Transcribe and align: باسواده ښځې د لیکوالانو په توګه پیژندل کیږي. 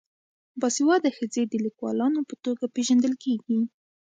باسواده 0.61 1.09
ښځې 1.17 1.43
د 1.47 1.53
لیکوالانو 1.65 2.19
په 2.29 2.35
توګه 2.45 2.65
پیژندل 2.75 3.13
کیږي. 3.23 3.59